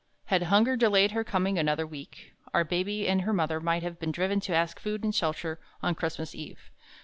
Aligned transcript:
Had 0.25 0.41
Hunger 0.49 0.75
delayed 0.75 1.11
her 1.11 1.23
coming 1.23 1.59
another 1.59 1.85
week, 1.85 2.33
Our 2.55 2.63
Baby 2.63 3.07
and 3.07 3.21
her 3.21 3.33
mother 3.33 3.59
might 3.59 3.83
have 3.83 3.99
been 3.99 4.11
driven 4.11 4.39
to 4.39 4.55
ask 4.55 4.79
food 4.79 5.03
and 5.03 5.13
shelter 5.13 5.59
on 5.83 5.93
Christmas 5.93 6.33
Eve. 6.33 6.71